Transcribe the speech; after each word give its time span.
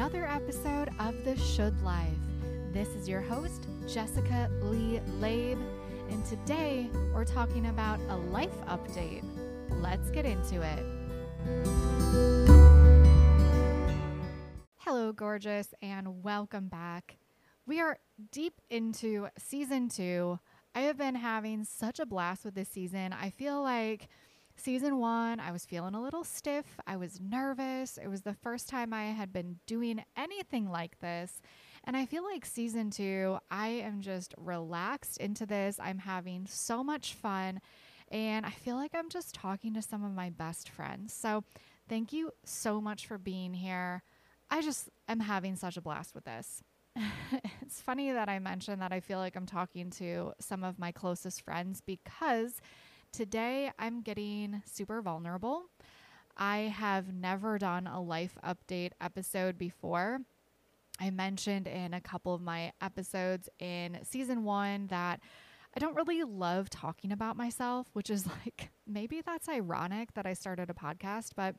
another 0.00 0.26
episode 0.26 0.88
of 0.98 1.14
The 1.26 1.36
Should 1.36 1.78
Life. 1.82 2.08
This 2.72 2.88
is 2.88 3.06
your 3.06 3.20
host, 3.20 3.66
Jessica 3.86 4.48
Leigh 4.62 5.02
Laib, 5.20 5.62
and 6.08 6.24
today 6.24 6.88
we're 7.12 7.26
talking 7.26 7.66
about 7.66 8.00
a 8.08 8.16
life 8.16 8.58
update. 8.66 9.22
Let's 9.68 10.10
get 10.10 10.24
into 10.24 10.62
it. 10.62 10.86
Hello, 14.78 15.12
gorgeous, 15.12 15.74
and 15.82 16.22
welcome 16.22 16.68
back. 16.68 17.18
We 17.66 17.78
are 17.78 17.98
deep 18.32 18.54
into 18.70 19.28
season 19.36 19.90
two. 19.90 20.40
I 20.74 20.80
have 20.80 20.96
been 20.96 21.16
having 21.16 21.64
such 21.64 22.00
a 22.00 22.06
blast 22.06 22.46
with 22.46 22.54
this 22.54 22.70
season. 22.70 23.12
I 23.12 23.28
feel 23.28 23.62
like 23.62 24.08
Season 24.62 24.98
one, 24.98 25.40
I 25.40 25.52
was 25.52 25.64
feeling 25.64 25.94
a 25.94 26.02
little 26.02 26.22
stiff. 26.22 26.66
I 26.86 26.98
was 26.98 27.18
nervous. 27.18 27.96
It 27.96 28.08
was 28.08 28.20
the 28.20 28.34
first 28.34 28.68
time 28.68 28.92
I 28.92 29.04
had 29.04 29.32
been 29.32 29.56
doing 29.66 30.04
anything 30.18 30.70
like 30.70 30.98
this. 31.00 31.40
And 31.84 31.96
I 31.96 32.04
feel 32.04 32.22
like 32.22 32.44
season 32.44 32.90
two, 32.90 33.38
I 33.50 33.68
am 33.68 34.02
just 34.02 34.34
relaxed 34.36 35.16
into 35.16 35.46
this. 35.46 35.80
I'm 35.80 35.98
having 35.98 36.46
so 36.46 36.84
much 36.84 37.14
fun. 37.14 37.62
And 38.10 38.44
I 38.44 38.50
feel 38.50 38.76
like 38.76 38.90
I'm 38.94 39.08
just 39.08 39.34
talking 39.34 39.72
to 39.74 39.82
some 39.82 40.04
of 40.04 40.12
my 40.12 40.28
best 40.28 40.68
friends. 40.68 41.14
So 41.14 41.42
thank 41.88 42.12
you 42.12 42.30
so 42.44 42.82
much 42.82 43.06
for 43.06 43.16
being 43.16 43.54
here. 43.54 44.02
I 44.50 44.60
just 44.60 44.90
am 45.08 45.20
having 45.20 45.56
such 45.56 45.78
a 45.78 45.80
blast 45.80 46.14
with 46.14 46.24
this. 46.24 46.62
it's 47.62 47.80
funny 47.80 48.12
that 48.12 48.28
I 48.28 48.38
mentioned 48.38 48.82
that 48.82 48.92
I 48.92 49.00
feel 49.00 49.20
like 49.20 49.36
I'm 49.36 49.46
talking 49.46 49.88
to 49.92 50.34
some 50.38 50.64
of 50.64 50.78
my 50.78 50.92
closest 50.92 51.40
friends 51.40 51.80
because 51.80 52.60
Today, 53.12 53.72
I'm 53.76 54.02
getting 54.02 54.62
super 54.66 55.02
vulnerable. 55.02 55.64
I 56.36 56.72
have 56.76 57.12
never 57.12 57.58
done 57.58 57.88
a 57.88 58.00
life 58.00 58.38
update 58.44 58.92
episode 59.00 59.58
before. 59.58 60.20
I 61.00 61.10
mentioned 61.10 61.66
in 61.66 61.92
a 61.92 62.00
couple 62.00 62.34
of 62.34 62.40
my 62.40 62.72
episodes 62.80 63.48
in 63.58 63.98
season 64.04 64.44
one 64.44 64.86
that 64.88 65.20
I 65.74 65.80
don't 65.80 65.96
really 65.96 66.22
love 66.22 66.70
talking 66.70 67.10
about 67.10 67.36
myself, 67.36 67.88
which 67.94 68.10
is 68.10 68.26
like 68.44 68.70
maybe 68.86 69.22
that's 69.26 69.48
ironic 69.48 70.14
that 70.14 70.24
I 70.24 70.34
started 70.34 70.70
a 70.70 70.74
podcast, 70.74 71.30
but 71.34 71.56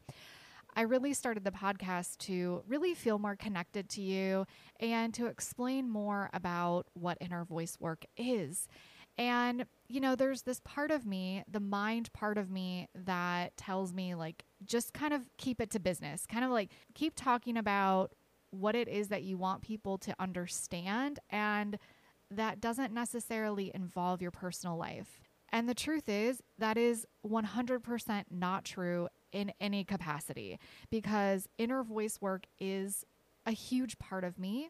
I 0.74 0.84
really 0.84 1.14
started 1.14 1.44
the 1.44 1.52
podcast 1.52 2.18
to 2.20 2.64
really 2.66 2.94
feel 2.94 3.20
more 3.20 3.36
connected 3.36 3.90
to 3.90 4.02
you 4.02 4.46
and 4.80 5.14
to 5.16 5.26
explain 5.26 5.90
more 5.90 6.30
about 6.34 6.88
what 6.94 7.18
inner 7.20 7.44
voice 7.44 7.76
work 7.78 8.06
is. 8.16 8.70
And, 9.18 9.66
you 9.92 10.00
know, 10.00 10.16
there's 10.16 10.44
this 10.44 10.62
part 10.64 10.92
of 10.92 11.06
me, 11.06 11.44
the 11.50 11.60
mind 11.60 12.12
part 12.14 12.38
of 12.38 12.50
me, 12.50 12.88
that 12.96 13.58
tells 13.58 13.94
me, 13.94 14.16
like, 14.16 14.46
just 14.66 14.94
kind 14.94 15.14
of 15.14 15.30
keep 15.38 15.60
it 15.60 15.70
to 15.72 15.80
business, 15.80 16.26
kind 16.26 16.46
of 16.46 16.52
like 16.52 16.72
keep 16.94 17.14
talking 17.16 17.58
about 17.58 18.14
what 18.52 18.76
it 18.76 18.88
is 18.88 19.08
that 19.10 19.24
you 19.24 19.38
want 19.38 19.62
people 19.62 19.98
to 19.98 20.16
understand. 20.20 21.20
And 21.30 21.78
that 22.30 22.62
doesn't 22.62 22.94
necessarily 22.94 23.72
involve 23.74 24.22
your 24.22 24.32
personal 24.32 24.78
life. 24.78 25.22
And 25.50 25.68
the 25.68 25.74
truth 25.74 26.08
is, 26.08 26.42
that 26.58 26.78
is 26.78 27.06
100% 27.28 28.24
not 28.32 28.64
true 28.64 29.10
in 29.32 29.52
any 29.60 29.84
capacity 29.84 30.60
because 30.90 31.48
inner 31.58 31.84
voice 31.84 32.20
work 32.22 32.46
is 32.60 33.06
a 33.46 33.52
huge 33.52 33.98
part 34.00 34.24
of 34.24 34.40
me. 34.40 34.70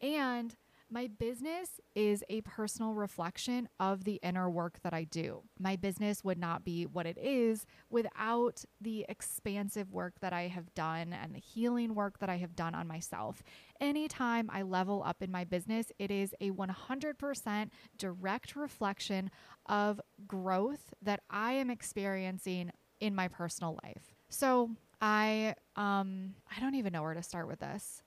And 0.00 0.54
my 0.90 1.06
business 1.06 1.80
is 1.94 2.24
a 2.28 2.40
personal 2.42 2.94
reflection 2.94 3.68
of 3.78 4.04
the 4.04 4.20
inner 4.22 4.50
work 4.50 4.80
that 4.82 4.92
I 4.92 5.04
do. 5.04 5.42
My 5.58 5.76
business 5.76 6.24
would 6.24 6.38
not 6.38 6.64
be 6.64 6.84
what 6.84 7.06
it 7.06 7.16
is 7.18 7.64
without 7.88 8.64
the 8.80 9.06
expansive 9.08 9.92
work 9.92 10.14
that 10.20 10.32
I 10.32 10.48
have 10.48 10.74
done 10.74 11.12
and 11.12 11.34
the 11.34 11.38
healing 11.38 11.94
work 11.94 12.18
that 12.18 12.28
I 12.28 12.38
have 12.38 12.56
done 12.56 12.74
on 12.74 12.88
myself. 12.88 13.42
Anytime 13.80 14.50
I 14.52 14.62
level 14.62 15.02
up 15.06 15.22
in 15.22 15.30
my 15.30 15.44
business, 15.44 15.92
it 15.98 16.10
is 16.10 16.34
a 16.40 16.50
100% 16.50 17.70
direct 17.96 18.56
reflection 18.56 19.30
of 19.66 20.00
growth 20.26 20.92
that 21.02 21.20
I 21.30 21.52
am 21.52 21.70
experiencing 21.70 22.72
in 23.00 23.14
my 23.14 23.28
personal 23.28 23.78
life. 23.84 24.14
So, 24.28 24.70
I 25.00 25.54
um 25.76 26.34
I 26.54 26.60
don't 26.60 26.74
even 26.74 26.92
know 26.92 27.02
where 27.02 27.14
to 27.14 27.22
start 27.22 27.48
with 27.48 27.60
this. 27.60 28.02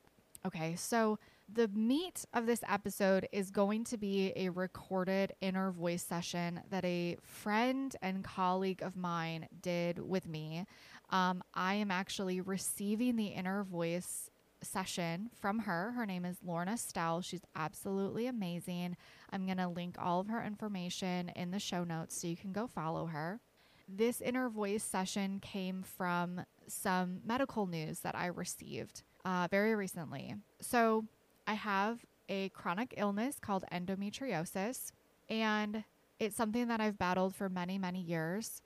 Okay, 0.45 0.75
so 0.75 1.19
the 1.47 1.69
meat 1.69 2.25
of 2.33 2.45
this 2.45 2.63
episode 2.67 3.29
is 3.31 3.49
going 3.49 3.85
to 3.85 3.97
be 3.97 4.33
a 4.35 4.49
recorded 4.49 5.31
inner 5.39 5.71
voice 5.71 6.03
session 6.03 6.59
that 6.69 6.83
a 6.83 7.15
friend 7.21 7.95
and 8.01 8.25
colleague 8.25 8.81
of 8.81 8.97
mine 8.97 9.47
did 9.61 9.99
with 9.99 10.27
me. 10.27 10.65
Um, 11.11 11.43
I 11.53 11.75
am 11.75 11.91
actually 11.91 12.41
receiving 12.41 13.15
the 13.15 13.27
inner 13.27 13.63
voice 13.63 14.29
session 14.61 15.29
from 15.33 15.59
her. 15.59 15.93
Her 15.95 16.05
name 16.05 16.25
is 16.25 16.37
Lorna 16.43 16.75
Stell. 16.75 17.21
She's 17.21 17.45
absolutely 17.55 18.27
amazing. 18.27 18.97
I'm 19.31 19.45
going 19.45 19.57
to 19.59 19.69
link 19.69 19.95
all 19.97 20.19
of 20.19 20.27
her 20.27 20.43
information 20.43 21.29
in 21.37 21.51
the 21.51 21.59
show 21.59 21.85
notes 21.85 22.19
so 22.19 22.27
you 22.27 22.35
can 22.35 22.51
go 22.51 22.67
follow 22.67 23.05
her. 23.05 23.39
This 23.87 24.19
inner 24.19 24.49
voice 24.49 24.83
session 24.83 25.39
came 25.39 25.83
from 25.83 26.41
some 26.67 27.21
medical 27.25 27.65
news 27.65 27.99
that 27.99 28.15
I 28.15 28.25
received 28.27 29.03
uh, 29.25 29.47
very 29.49 29.75
recently. 29.75 30.35
So, 30.61 31.05
I 31.45 31.53
have 31.55 32.05
a 32.29 32.49
chronic 32.49 32.93
illness 32.97 33.37
called 33.39 33.65
endometriosis, 33.71 34.91
and 35.29 35.83
it's 36.19 36.35
something 36.35 36.67
that 36.67 36.79
I've 36.79 36.97
battled 36.97 37.35
for 37.35 37.49
many, 37.49 37.77
many 37.77 38.01
years. 38.01 38.61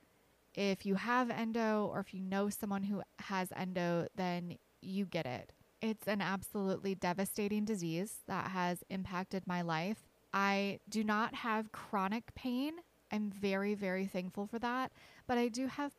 If 0.53 0.85
you 0.85 0.95
have 0.95 1.29
endo 1.29 1.89
or 1.91 1.99
if 1.99 2.13
you 2.13 2.21
know 2.21 2.49
someone 2.49 2.83
who 2.83 3.01
has 3.19 3.51
endo, 3.55 4.07
then 4.15 4.57
you 4.81 5.05
get 5.05 5.25
it. 5.25 5.51
It's 5.81 6.07
an 6.07 6.21
absolutely 6.21 6.95
devastating 6.95 7.65
disease 7.65 8.15
that 8.27 8.49
has 8.49 8.83
impacted 8.89 9.45
my 9.45 9.61
life. 9.61 10.07
I 10.33 10.79
do 10.89 11.03
not 11.03 11.35
have 11.35 11.71
chronic 11.71 12.33
pain. 12.35 12.73
I'm 13.11 13.31
very, 13.31 13.73
very 13.73 14.05
thankful 14.05 14.47
for 14.47 14.59
that. 14.59 14.91
But 15.27 15.37
I 15.37 15.47
do 15.47 15.67
have 15.67 15.93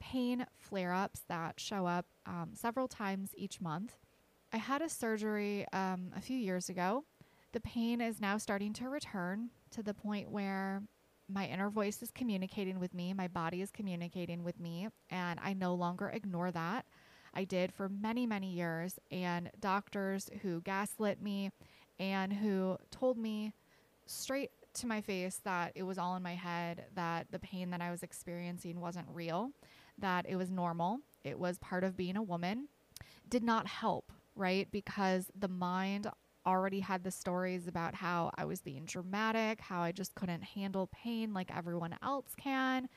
pain 0.00 0.46
flare 0.58 0.92
ups 0.92 1.22
that 1.28 1.60
show 1.60 1.86
up 1.86 2.06
um, 2.26 2.50
several 2.54 2.88
times 2.88 3.30
each 3.36 3.60
month. 3.60 3.96
I 4.52 4.56
had 4.56 4.82
a 4.82 4.88
surgery 4.88 5.66
um, 5.72 6.12
a 6.16 6.20
few 6.20 6.36
years 6.36 6.68
ago. 6.68 7.04
The 7.52 7.60
pain 7.60 8.00
is 8.00 8.20
now 8.20 8.38
starting 8.38 8.72
to 8.74 8.88
return 8.88 9.50
to 9.70 9.82
the 9.82 9.94
point 9.94 10.30
where 10.30 10.82
my 11.28 11.46
inner 11.46 11.70
voice 11.70 12.02
is 12.02 12.10
communicating 12.10 12.80
with 12.80 12.92
me, 12.92 13.12
my 13.14 13.28
body 13.28 13.62
is 13.62 13.70
communicating 13.70 14.42
with 14.42 14.58
me, 14.58 14.88
and 15.10 15.38
I 15.42 15.52
no 15.52 15.74
longer 15.74 16.08
ignore 16.08 16.50
that. 16.50 16.86
I 17.32 17.44
did 17.44 17.72
for 17.72 17.88
many, 17.88 18.26
many 18.26 18.50
years, 18.50 18.98
and 19.12 19.50
doctors 19.60 20.28
who 20.42 20.60
gaslit 20.62 21.22
me 21.22 21.50
and 22.00 22.32
who 22.32 22.76
told 22.90 23.16
me 23.16 23.52
straight 24.06 24.50
to 24.74 24.86
my 24.86 25.00
face 25.00 25.40
that 25.44 25.72
it 25.74 25.82
was 25.82 25.98
all 25.98 26.16
in 26.16 26.22
my 26.22 26.34
head, 26.34 26.86
that 26.94 27.26
the 27.30 27.38
pain 27.38 27.70
that 27.70 27.80
I 27.80 27.90
was 27.90 28.02
experiencing 28.02 28.80
wasn't 28.80 29.06
real, 29.10 29.50
that 29.98 30.26
it 30.28 30.36
was 30.36 30.50
normal, 30.50 30.98
it 31.24 31.38
was 31.38 31.58
part 31.58 31.84
of 31.84 31.96
being 31.96 32.16
a 32.16 32.22
woman, 32.22 32.68
did 33.28 33.42
not 33.42 33.66
help 33.66 34.12
right? 34.40 34.68
Because 34.70 35.30
the 35.38 35.48
mind 35.48 36.08
already 36.46 36.80
had 36.80 37.04
the 37.04 37.10
stories 37.10 37.66
about 37.66 37.94
how 37.94 38.30
I 38.34 38.46
was 38.46 38.62
being 38.62 38.86
dramatic, 38.86 39.60
how 39.60 39.82
I 39.82 39.92
just 39.92 40.14
couldn't 40.14 40.42
handle 40.42 40.88
pain 40.92 41.34
like 41.34 41.54
everyone 41.54 41.96
else 42.02 42.34
can. 42.36 42.88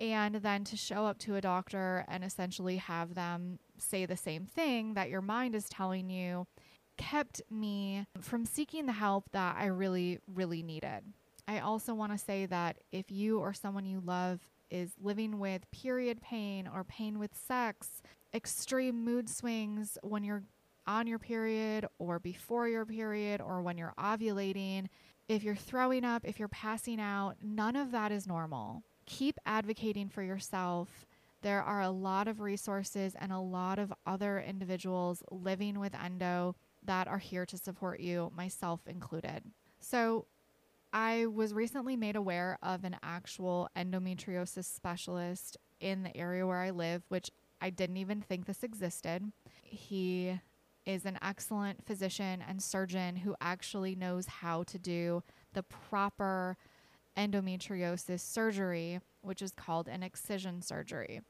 And 0.00 0.36
then 0.36 0.64
to 0.64 0.76
show 0.76 1.06
up 1.06 1.18
to 1.20 1.36
a 1.36 1.40
doctor 1.40 2.04
and 2.08 2.24
essentially 2.24 2.76
have 2.76 3.14
them 3.14 3.58
say 3.78 4.06
the 4.06 4.16
same 4.16 4.46
thing 4.46 4.94
that 4.94 5.08
your 5.08 5.22
mind 5.22 5.54
is 5.54 5.68
telling 5.68 6.10
you 6.10 6.46
kept 6.96 7.40
me 7.48 8.04
from 8.20 8.44
seeking 8.44 8.86
the 8.86 8.92
help 8.92 9.30
that 9.30 9.56
I 9.56 9.66
really, 9.66 10.18
really 10.26 10.62
needed. 10.62 11.02
I 11.48 11.60
also 11.60 11.94
want 11.94 12.12
to 12.12 12.18
say 12.18 12.44
that 12.46 12.76
if 12.92 13.10
you 13.10 13.38
or 13.40 13.54
someone 13.54 13.86
you 13.86 14.02
love 14.04 14.40
is 14.70 14.92
living 15.00 15.38
with 15.38 15.68
period 15.70 16.20
pain 16.20 16.68
or 16.68 16.84
pain 16.84 17.18
with 17.18 17.30
sex, 17.34 18.02
extreme 18.34 19.02
mood 19.02 19.30
swings 19.30 19.96
when 20.02 20.22
you're 20.22 20.42
on 20.86 21.06
your 21.06 21.18
period 21.18 21.86
or 21.98 22.18
before 22.18 22.68
your 22.68 22.84
period 22.84 23.40
or 23.40 23.62
when 23.62 23.78
you're 23.78 23.94
ovulating, 23.98 24.88
if 25.26 25.42
you're 25.42 25.56
throwing 25.56 26.04
up, 26.04 26.22
if 26.26 26.38
you're 26.38 26.48
passing 26.48 27.00
out, 27.00 27.36
none 27.42 27.76
of 27.76 27.92
that 27.92 28.12
is 28.12 28.26
normal. 28.26 28.82
Keep 29.06 29.38
advocating 29.46 30.10
for 30.10 30.22
yourself. 30.22 31.06
There 31.40 31.62
are 31.62 31.80
a 31.80 31.90
lot 31.90 32.28
of 32.28 32.40
resources 32.40 33.14
and 33.18 33.32
a 33.32 33.38
lot 33.38 33.78
of 33.78 33.90
other 34.06 34.38
individuals 34.38 35.22
living 35.30 35.80
with 35.80 35.94
endo 35.94 36.56
that 36.84 37.08
are 37.08 37.18
here 37.18 37.46
to 37.46 37.56
support 37.56 38.00
you, 38.00 38.30
myself 38.36 38.80
included. 38.86 39.44
So, 39.80 40.26
I 40.92 41.26
was 41.26 41.52
recently 41.52 41.96
made 41.96 42.16
aware 42.16 42.58
of 42.62 42.84
an 42.84 42.96
actual 43.02 43.68
endometriosis 43.76 44.64
specialist 44.64 45.56
in 45.80 46.02
the 46.02 46.16
area 46.16 46.46
where 46.46 46.58
I 46.58 46.70
live, 46.70 47.02
which 47.08 47.30
I 47.60 47.70
didn't 47.70 47.98
even 47.98 48.20
think 48.20 48.46
this 48.46 48.62
existed. 48.62 49.32
He 49.62 50.40
is 50.86 51.04
an 51.04 51.18
excellent 51.20 51.84
physician 51.84 52.42
and 52.46 52.62
surgeon 52.62 53.16
who 53.16 53.36
actually 53.40 53.94
knows 53.94 54.26
how 54.26 54.62
to 54.64 54.78
do 54.78 55.22
the 55.52 55.62
proper 55.62 56.56
endometriosis 57.16 58.20
surgery, 58.20 59.00
which 59.20 59.42
is 59.42 59.52
called 59.52 59.88
an 59.88 60.02
excision 60.02 60.62
surgery. 60.62 61.20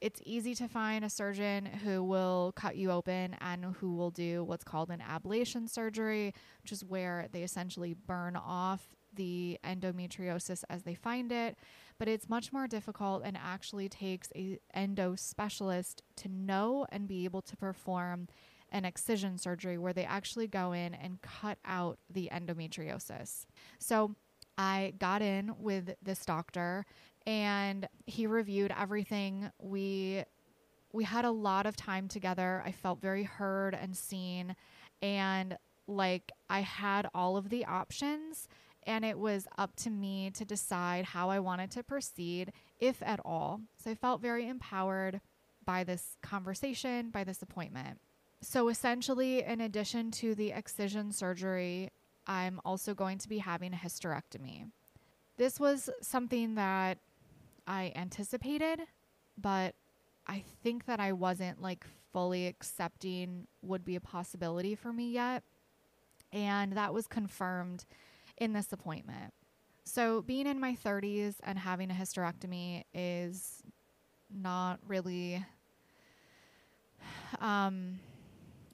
It's 0.00 0.20
easy 0.24 0.54
to 0.56 0.68
find 0.68 1.04
a 1.04 1.10
surgeon 1.10 1.64
who 1.66 2.02
will 2.02 2.52
cut 2.54 2.76
you 2.76 2.90
open 2.90 3.36
and 3.40 3.76
who 3.80 3.94
will 3.94 4.10
do 4.10 4.44
what's 4.44 4.64
called 4.64 4.90
an 4.90 5.00
ablation 5.00 5.68
surgery, 5.68 6.34
which 6.62 6.72
is 6.72 6.84
where 6.84 7.28
they 7.32 7.42
essentially 7.42 7.94
burn 7.94 8.36
off 8.36 8.88
the 9.14 9.58
endometriosis 9.64 10.62
as 10.68 10.82
they 10.82 10.94
find 10.94 11.32
it. 11.32 11.56
But 11.98 12.08
it's 12.08 12.28
much 12.28 12.52
more 12.52 12.66
difficult 12.66 13.22
and 13.24 13.38
actually 13.42 13.88
takes 13.88 14.28
a 14.36 14.58
endo 14.74 15.14
specialist 15.14 16.02
to 16.16 16.28
know 16.28 16.86
and 16.90 17.08
be 17.08 17.24
able 17.24 17.42
to 17.42 17.56
perform 17.56 18.28
an 18.70 18.84
excision 18.84 19.38
surgery 19.38 19.78
where 19.78 19.92
they 19.92 20.04
actually 20.04 20.46
go 20.46 20.72
in 20.72 20.92
and 20.92 21.22
cut 21.22 21.58
out 21.64 21.98
the 22.10 22.28
endometriosis. 22.32 23.46
So 23.78 24.14
I 24.58 24.94
got 24.98 25.22
in 25.22 25.54
with 25.58 25.94
this 26.02 26.24
doctor 26.24 26.84
and 27.26 27.88
he 28.06 28.26
reviewed 28.26 28.72
everything. 28.78 29.50
We 29.58 30.24
we 30.92 31.04
had 31.04 31.24
a 31.24 31.30
lot 31.30 31.66
of 31.66 31.76
time 31.76 32.08
together. 32.08 32.62
I 32.64 32.72
felt 32.72 33.02
very 33.02 33.24
heard 33.24 33.74
and 33.74 33.96
seen 33.96 34.56
and 35.02 35.58
like 35.86 36.32
I 36.48 36.60
had 36.60 37.08
all 37.14 37.36
of 37.36 37.50
the 37.50 37.64
options 37.66 38.48
and 38.84 39.04
it 39.04 39.18
was 39.18 39.46
up 39.58 39.74
to 39.76 39.90
me 39.90 40.30
to 40.30 40.44
decide 40.44 41.04
how 41.04 41.28
I 41.28 41.40
wanted 41.40 41.70
to 41.72 41.82
proceed 41.82 42.52
if 42.78 43.02
at 43.02 43.20
all. 43.24 43.60
So 43.76 43.90
I 43.90 43.94
felt 43.94 44.22
very 44.22 44.48
empowered 44.48 45.20
by 45.64 45.82
this 45.82 46.16
conversation, 46.22 47.10
by 47.10 47.24
this 47.24 47.42
appointment. 47.42 47.98
So 48.40 48.68
essentially 48.68 49.42
in 49.42 49.60
addition 49.60 50.12
to 50.12 50.34
the 50.34 50.52
excision 50.52 51.10
surgery, 51.10 51.90
I'm 52.26 52.60
also 52.64 52.94
going 52.94 53.18
to 53.18 53.28
be 53.28 53.38
having 53.38 53.74
a 53.74 53.76
hysterectomy. 53.76 54.70
This 55.36 55.60
was 55.60 55.90
something 56.00 56.54
that 56.54 56.98
I 57.66 57.92
anticipated, 57.96 58.80
but 59.36 59.74
I 60.26 60.42
think 60.62 60.86
that 60.86 61.00
I 61.00 61.12
wasn't 61.12 61.60
like 61.60 61.84
fully 62.12 62.46
accepting 62.46 63.46
would 63.62 63.84
be 63.84 63.96
a 63.96 64.00
possibility 64.00 64.74
for 64.74 64.92
me 64.92 65.10
yet. 65.10 65.42
And 66.32 66.72
that 66.72 66.92
was 66.92 67.06
confirmed 67.06 67.84
in 68.38 68.52
this 68.52 68.72
appointment. 68.72 69.32
So, 69.84 70.22
being 70.22 70.46
in 70.48 70.58
my 70.58 70.74
30s 70.74 71.36
and 71.44 71.58
having 71.58 71.90
a 71.90 71.94
hysterectomy 71.94 72.82
is 72.92 73.62
not 74.34 74.80
really 74.88 75.44
um, 77.40 78.00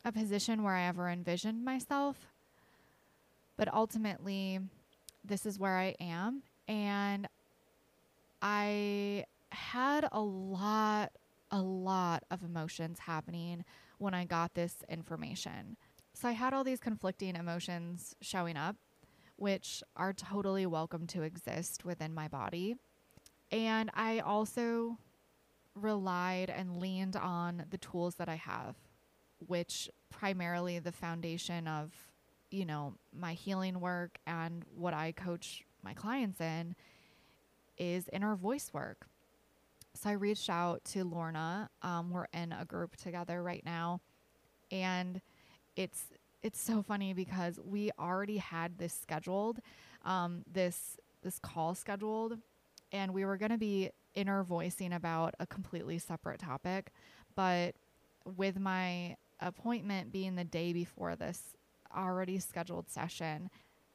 a 0.04 0.12
position 0.12 0.62
where 0.62 0.74
I 0.74 0.84
ever 0.84 1.08
envisioned 1.08 1.64
myself. 1.64 2.26
But 3.56 3.72
ultimately, 3.72 4.60
this 5.24 5.44
is 5.44 5.58
where 5.58 5.76
I 5.76 5.94
am. 6.00 6.42
And 6.66 7.28
I 8.42 9.24
had 9.52 10.08
a 10.10 10.20
lot, 10.20 11.12
a 11.50 11.62
lot 11.62 12.24
of 12.30 12.42
emotions 12.42 12.98
happening 12.98 13.64
when 13.98 14.14
I 14.14 14.24
got 14.24 14.54
this 14.54 14.82
information. 14.88 15.76
So 16.12 16.28
I 16.28 16.32
had 16.32 16.52
all 16.52 16.64
these 16.64 16.80
conflicting 16.80 17.36
emotions 17.36 18.16
showing 18.20 18.56
up, 18.56 18.76
which 19.36 19.82
are 19.96 20.12
totally 20.12 20.66
welcome 20.66 21.06
to 21.08 21.22
exist 21.22 21.84
within 21.84 22.12
my 22.12 22.26
body. 22.26 22.74
And 23.52 23.90
I 23.94 24.18
also 24.18 24.98
relied 25.74 26.50
and 26.50 26.76
leaned 26.78 27.16
on 27.16 27.64
the 27.70 27.78
tools 27.78 28.16
that 28.16 28.28
I 28.28 28.34
have, 28.34 28.74
which 29.46 29.88
primarily 30.10 30.80
the 30.80 30.92
foundation 30.92 31.68
of, 31.68 31.92
you 32.50 32.66
know, 32.66 32.94
my 33.14 33.34
healing 33.34 33.80
work 33.80 34.18
and 34.26 34.64
what 34.74 34.94
I 34.94 35.12
coach 35.12 35.64
my 35.82 35.94
clients 35.94 36.40
in 36.40 36.74
is 37.78 38.08
inner 38.12 38.34
voice 38.36 38.70
work. 38.72 39.06
So 39.94 40.10
I 40.10 40.12
reached 40.12 40.48
out 40.48 40.84
to 40.86 41.04
Lorna. 41.04 41.68
Um, 41.82 42.10
we're 42.10 42.26
in 42.32 42.52
a 42.52 42.64
group 42.64 42.96
together 42.96 43.42
right 43.42 43.64
now, 43.64 44.00
and 44.70 45.20
it's 45.76 46.04
it's 46.42 46.60
so 46.60 46.82
funny 46.82 47.12
because 47.12 47.60
we 47.64 47.90
already 47.98 48.38
had 48.38 48.78
this 48.78 48.92
scheduled, 48.92 49.60
um, 50.04 50.44
this 50.50 50.96
this 51.22 51.38
call 51.38 51.74
scheduled, 51.74 52.38
and 52.90 53.12
we 53.12 53.24
were 53.24 53.36
going 53.36 53.52
to 53.52 53.58
be 53.58 53.90
inner 54.14 54.42
voicing 54.42 54.92
about 54.92 55.34
a 55.40 55.46
completely 55.46 55.98
separate 55.98 56.40
topic, 56.40 56.90
but 57.34 57.74
with 58.36 58.58
my 58.58 59.16
appointment 59.40 60.12
being 60.12 60.36
the 60.36 60.44
day 60.44 60.72
before 60.72 61.16
this 61.16 61.54
already 61.96 62.38
scheduled 62.38 62.90
session, 62.90 63.50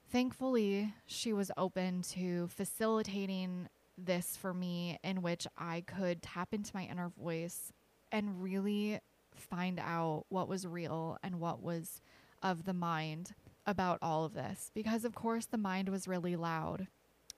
thankfully 0.10 0.94
she 1.06 1.34
was 1.34 1.52
open 1.58 2.02
to 2.02 2.48
facilitating 2.48 3.68
this 3.98 4.38
for 4.38 4.54
me 4.54 5.00
in 5.04 5.22
which 5.22 5.48
I 5.58 5.82
could 5.82 6.22
tap 6.22 6.54
into 6.54 6.76
my 6.76 6.84
inner 6.84 7.10
voice 7.10 7.72
and 8.12 8.42
really 8.42 9.00
find 9.34 9.80
out 9.80 10.26
what 10.30 10.48
was 10.48 10.68
real 10.68 11.18
and 11.24 11.40
what 11.40 11.62
was 11.62 12.02
of 12.42 12.66
the 12.66 12.74
mind 12.74 13.34
about 13.66 14.00
all 14.02 14.24
of 14.24 14.34
this. 14.34 14.72
Because, 14.74 15.04
of 15.04 15.16
course, 15.16 15.46
the 15.46 15.58
mind 15.58 15.90
was 15.90 16.08
really 16.08 16.36
loud. 16.36 16.88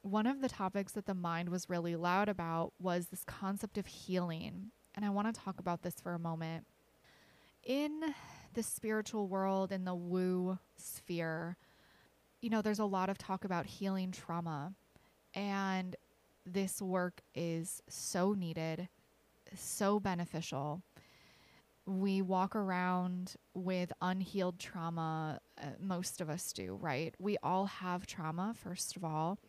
One 0.01 0.27
of 0.27 0.41
the 0.41 0.49
topics 0.49 0.93
that 0.93 1.05
the 1.05 1.13
mind 1.13 1.49
was 1.49 1.69
really 1.69 1.95
loud 1.95 2.29
about 2.29 2.73
was 2.79 3.07
this 3.07 3.23
concept 3.23 3.77
of 3.77 3.87
healing. 3.87 4.71
And 4.95 5.05
I 5.05 5.09
want 5.09 5.33
to 5.33 5.41
talk 5.41 5.59
about 5.59 5.81
this 5.81 5.95
for 6.01 6.13
a 6.13 6.19
moment. 6.19 6.65
In 7.63 8.13
the 8.53 8.63
spiritual 8.63 9.27
world, 9.27 9.71
in 9.71 9.85
the 9.85 9.95
woo 9.95 10.59
sphere, 10.77 11.57
you 12.41 12.49
know, 12.49 12.61
there's 12.61 12.79
a 12.79 12.85
lot 12.85 13.09
of 13.09 13.17
talk 13.17 13.45
about 13.45 13.65
healing 13.65 14.11
trauma. 14.11 14.73
And 15.33 15.95
this 16.45 16.81
work 16.81 17.21
is 17.35 17.81
so 17.87 18.33
needed, 18.33 18.87
so 19.55 19.99
beneficial. 19.99 20.81
We 21.85 22.21
walk 22.21 22.55
around 22.55 23.35
with 23.53 23.91
unhealed 24.01 24.59
trauma. 24.59 25.39
Uh, 25.61 25.67
most 25.79 26.21
of 26.21 26.29
us 26.29 26.53
do, 26.53 26.77
right? 26.81 27.13
We 27.19 27.37
all 27.43 27.65
have 27.65 28.05
trauma, 28.05 28.53
first 28.55 28.95
of 28.95 29.03
all. 29.03 29.39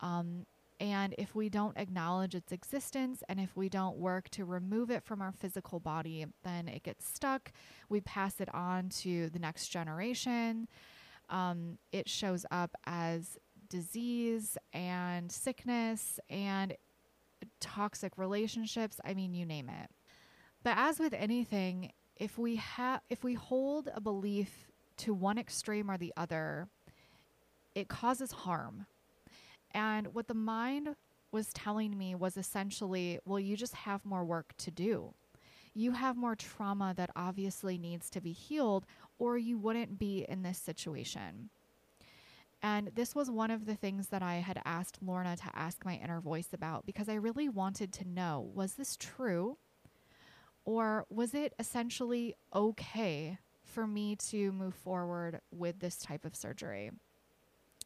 Um, 0.00 0.46
and 0.80 1.14
if 1.18 1.34
we 1.34 1.48
don't 1.48 1.78
acknowledge 1.78 2.34
its 2.34 2.52
existence 2.52 3.22
and 3.28 3.38
if 3.38 3.56
we 3.56 3.68
don't 3.68 3.96
work 3.96 4.28
to 4.30 4.44
remove 4.44 4.90
it 4.90 5.04
from 5.04 5.22
our 5.22 5.32
physical 5.32 5.78
body, 5.78 6.26
then 6.42 6.68
it 6.68 6.82
gets 6.82 7.08
stuck. 7.08 7.52
We 7.88 8.00
pass 8.00 8.40
it 8.40 8.52
on 8.52 8.88
to 9.00 9.30
the 9.30 9.38
next 9.38 9.68
generation. 9.68 10.68
Um, 11.28 11.78
it 11.92 12.08
shows 12.08 12.46
up 12.50 12.76
as 12.86 13.38
disease 13.68 14.56
and 14.72 15.30
sickness 15.30 16.20
and 16.28 16.76
toxic 17.60 18.16
relationships. 18.16 19.00
I 19.04 19.14
mean, 19.14 19.34
you 19.34 19.46
name 19.46 19.68
it. 19.68 19.90
But 20.62 20.74
as 20.76 20.98
with 20.98 21.12
anything, 21.12 21.92
if 22.16 22.38
we 22.38 22.56
have 22.56 23.00
if 23.10 23.24
we 23.24 23.34
hold 23.34 23.88
a 23.94 24.00
belief 24.00 24.70
to 24.98 25.12
one 25.12 25.38
extreme 25.38 25.90
or 25.90 25.98
the 25.98 26.12
other, 26.16 26.68
it 27.74 27.88
causes 27.88 28.32
harm. 28.32 28.86
And 29.72 30.14
what 30.14 30.28
the 30.28 30.34
mind 30.34 30.94
was 31.32 31.52
telling 31.52 31.98
me 31.98 32.14
was 32.14 32.36
essentially, 32.36 33.18
well, 33.24 33.40
you 33.40 33.56
just 33.56 33.74
have 33.74 34.04
more 34.04 34.24
work 34.24 34.54
to 34.58 34.70
do. 34.70 35.14
You 35.74 35.90
have 35.90 36.16
more 36.16 36.36
trauma 36.36 36.94
that 36.96 37.10
obviously 37.16 37.76
needs 37.76 38.08
to 38.10 38.20
be 38.20 38.30
healed, 38.30 38.86
or 39.18 39.38
you 39.38 39.58
wouldn't 39.58 39.98
be 39.98 40.24
in 40.28 40.42
this 40.42 40.58
situation. 40.58 41.50
And 42.62 42.90
this 42.94 43.14
was 43.14 43.30
one 43.30 43.50
of 43.50 43.66
the 43.66 43.74
things 43.74 44.08
that 44.08 44.22
I 44.22 44.36
had 44.36 44.60
asked 44.64 44.98
Lorna 45.02 45.36
to 45.36 45.50
ask 45.54 45.84
my 45.84 45.96
inner 46.02 46.20
voice 46.20 46.48
about 46.52 46.86
because 46.86 47.10
I 47.10 47.14
really 47.14 47.48
wanted 47.48 47.92
to 47.94 48.08
know 48.08 48.50
was 48.54 48.74
this 48.74 48.96
true? 48.96 49.58
Or 50.64 51.04
was 51.10 51.34
it 51.34 51.52
essentially 51.58 52.34
okay 52.54 53.38
for 53.64 53.86
me 53.86 54.16
to 54.16 54.50
move 54.52 54.74
forward 54.74 55.40
with 55.50 55.80
this 55.80 55.98
type 55.98 56.24
of 56.24 56.34
surgery? 56.34 56.90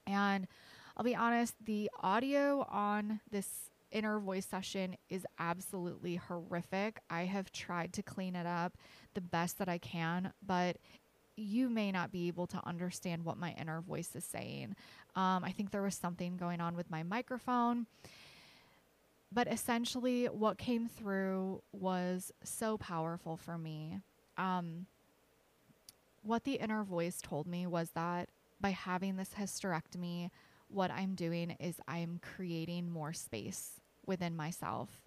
And 0.07 0.47
I'll 0.97 1.05
be 1.05 1.17
honest, 1.17 1.55
the 1.65 1.91
audio 2.01 2.65
on 2.71 3.21
this 3.31 3.71
inner 3.91 4.21
voice 4.21 4.47
session 4.47 4.97
is 5.09 5.27
absolutely 5.39 6.17
horrific. 6.17 7.01
I 7.11 7.25
have 7.25 7.51
tried 7.51 7.93
to 7.95 8.03
clean 8.03 8.37
it 8.37 8.47
up 8.47 8.77
the 9.15 9.21
best 9.21 9.59
that 9.59 9.69
I 9.69 9.79
can, 9.79 10.33
but 10.45 10.77
you 11.39 11.69
may 11.69 11.93
not 11.93 12.11
be 12.11 12.29
able 12.29 12.47
to 12.49 12.61
understand 12.67 13.25
what 13.25 13.39
my 13.39 13.55
inner 13.59 13.81
voice 13.81 14.11
is 14.15 14.25
saying. 14.25 14.75
Um, 15.17 15.45
I 15.45 15.53
think 15.53 15.71
there 15.71 15.83
was 15.83 15.95
something 15.95 16.37
going 16.37 16.61
on 16.61 16.77
with 16.77 16.91
my 16.91 17.03
microphone. 17.03 17.87
But 19.31 19.47
essentially, 19.49 20.27
what 20.27 20.59
came 20.59 20.89
through 20.89 21.63
was 21.73 22.33
so 22.43 22.79
powerful 22.79 23.37
for 23.37 23.59
me. 23.59 24.01
Um, 24.37 24.87
what 26.23 26.45
the 26.45 26.55
inner 26.55 26.83
voice 26.83 27.21
told 27.23 27.47
me 27.47 27.67
was 27.67 27.91
that 27.91 28.29
by 28.61 28.71
having 28.71 29.17
this 29.17 29.31
hysterectomy, 29.39 30.31
what 30.69 30.91
I'm 30.91 31.15
doing 31.15 31.57
is 31.61 31.81
I'm 31.87 32.21
creating 32.23 32.91
more 32.91 33.13
space 33.13 33.81
within 34.07 34.37
myself. 34.37 35.03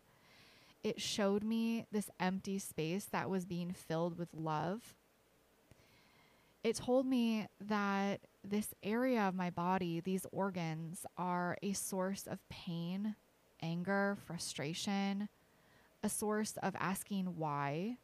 It 0.83 1.01
showed 1.01 1.43
me 1.43 1.85
this 1.91 2.09
empty 2.19 2.57
space 2.59 3.05
that 3.05 3.29
was 3.29 3.45
being 3.45 3.71
filled 3.71 4.17
with 4.17 4.29
love 4.33 4.95
it 6.63 6.75
told 6.75 7.05
me 7.05 7.47
that 7.67 8.21
this 8.43 8.73
area 8.83 9.27
of 9.27 9.35
my 9.35 9.49
body, 9.49 9.99
these 9.99 10.25
organs, 10.31 11.05
are 11.17 11.57
a 11.63 11.73
source 11.73 12.27
of 12.27 12.47
pain, 12.49 13.15
anger, 13.61 14.17
frustration, 14.25 15.29
a 16.03 16.09
source 16.09 16.57
of 16.61 16.75
asking 16.79 17.25
why, 17.37 17.97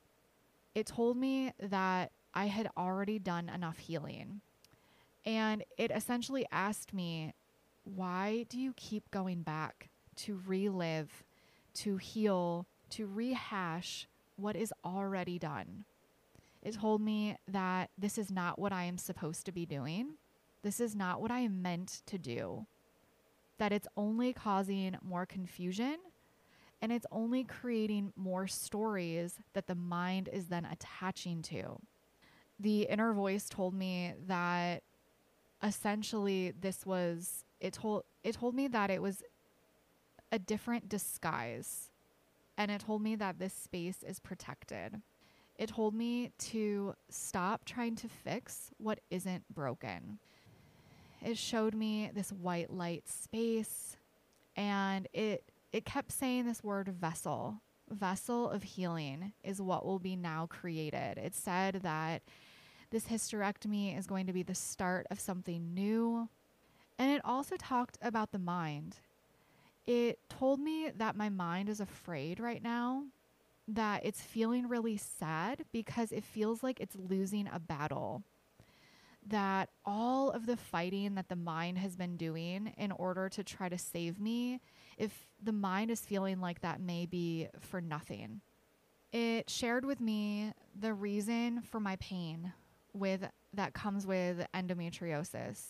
it 0.76 0.86
told 0.86 1.18
me 1.18 1.54
that 1.60 2.12
I 2.34 2.46
had 2.48 2.70
already 2.78 3.20
done 3.20 3.50
enough 3.50 3.78
healing. 3.78 4.42
And 5.26 5.64
it 5.78 5.92
essentially 5.92 6.46
asked 6.52 6.94
me, 6.94 7.34
why 7.84 8.46
do 8.50 8.60
you 8.60 8.74
keep 8.76 9.10
going 9.12 9.42
back 9.42 9.90
to 10.18 10.42
relive, 10.46 11.24
to 11.76 11.98
heal, 11.98 12.68
to 12.92 13.08
rehash 13.08 14.08
what 14.36 14.56
is 14.56 14.74
already 14.86 15.40
done? 15.40 15.86
It 16.68 16.74
told 16.74 17.00
me 17.00 17.38
that 17.48 17.92
this 17.98 18.18
is 18.18 18.30
not 18.30 18.60
what 18.60 18.74
I 18.74 18.84
am 18.84 18.98
supposed 18.98 19.46
to 19.46 19.54
be 19.54 19.66
doing. 19.66 20.16
This 20.64 20.82
is 20.82 20.98
not 20.98 21.22
what 21.22 21.32
I 21.32 21.40
am 21.40 21.62
meant 21.62 22.02
to 22.08 22.18
do. 22.18 22.66
That 23.58 23.72
it's 23.72 23.88
only 23.96 24.34
causing 24.34 24.98
more 25.02 25.26
confusion 25.26 25.96
and 26.82 26.92
it's 26.92 27.06
only 27.10 27.46
creating 27.46 28.12
more 28.18 28.48
stories 28.48 29.40
that 29.54 29.68
the 29.68 29.76
mind 29.76 30.28
is 30.34 30.48
then 30.48 30.66
attaching 30.66 31.42
to. 31.44 31.78
The 32.60 32.82
inner 32.82 33.14
voice 33.14 33.48
told 33.48 33.74
me 33.74 34.16
that 34.28 34.84
essentially 35.64 36.52
this 36.52 36.86
was 36.86 37.46
it 37.62 37.72
told 37.76 38.04
it 38.26 38.36
told 38.36 38.56
me 38.56 38.68
that 38.68 38.90
it 38.90 39.02
was 39.02 39.24
a 40.34 40.38
different 40.38 40.90
disguise 40.90 41.92
and 42.58 42.70
it 42.70 42.82
told 42.82 43.02
me 43.02 43.16
that 43.16 43.40
this 43.40 43.54
space 43.54 44.04
is 44.04 44.20
protected. 44.20 45.02
It 45.58 45.70
told 45.70 45.94
me 45.96 46.32
to 46.40 46.94
stop 47.10 47.66
trying 47.66 47.96
to 47.98 48.08
fix 48.08 48.72
what 48.78 49.00
isn't 49.10 49.44
broken. 49.54 50.20
It 51.24 51.38
showed 51.38 51.74
me 51.74 52.12
this 52.14 52.32
white 52.32 52.72
light 52.72 53.08
space 53.10 53.98
and 54.56 55.08
it 55.14 55.44
it 55.72 55.86
kept 55.86 56.12
saying 56.12 56.46
this 56.46 56.64
word 56.64 56.88
vessel. 56.88 57.62
Vessel 57.90 58.50
of 58.50 58.64
healing 58.64 59.34
is 59.44 59.62
what 59.62 59.86
will 59.86 60.00
be 60.00 60.16
now 60.16 60.48
created. 60.48 61.18
It 61.18 61.36
said 61.36 61.82
that 61.84 62.22
this 62.90 63.06
hysterectomy 63.06 63.98
is 63.98 64.08
going 64.08 64.28
to 64.28 64.34
be 64.34 64.44
the 64.44 64.56
start 64.56 65.08
of 65.12 65.20
something 65.20 65.74
new. 65.74 66.30
And 66.98 67.12
it 67.12 67.22
also 67.24 67.56
talked 67.58 67.98
about 68.02 68.32
the 68.32 68.40
mind. 68.40 68.98
It 69.86 70.20
told 70.30 70.60
me 70.60 70.90
that 70.96 71.16
my 71.16 71.30
mind 71.30 71.70
is 71.70 71.80
afraid 71.80 72.40
right 72.40 72.62
now, 72.62 73.04
that 73.68 74.06
it's 74.06 74.22
feeling 74.22 74.68
really 74.68 74.98
sad 74.98 75.66
because 75.72 76.12
it 76.12 76.24
feels 76.24 76.64
like 76.64 76.80
it's 76.80 76.96
losing 76.96 77.50
a 77.52 77.60
battle 77.60 78.24
that 79.30 79.70
all 79.86 80.32
of 80.32 80.46
the 80.46 80.58
fighting 80.58 81.16
that 81.16 81.28
the 81.28 81.36
mind 81.36 81.78
has 81.78 81.96
been 81.96 82.16
doing 82.16 82.74
in 82.78 82.92
order 82.94 83.30
to 83.30 83.44
try 83.44 83.68
to 83.68 83.78
save 83.78 84.20
me, 84.20 84.62
if 84.98 85.28
the 85.44 85.52
mind 85.52 85.92
is 85.92 86.02
feeling 86.02 86.40
like 86.40 86.62
that 86.62 86.80
may 86.80 87.06
be 87.06 87.48
for 87.60 87.82
nothing. 87.82 88.42
It 89.12 89.50
shared 89.50 89.86
with 89.86 90.00
me 90.00 90.54
the 90.80 90.94
reason 90.94 91.62
for 91.62 91.80
my 91.80 91.98
pain 91.98 92.54
with 92.94 93.28
that 93.54 93.74
comes 93.74 94.08
with 94.08 94.46
endometriosis. 94.54 95.62